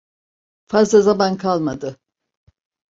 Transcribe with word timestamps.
Fazla 0.67 1.01
zaman 1.01 1.37
kalmadı. 1.37 1.97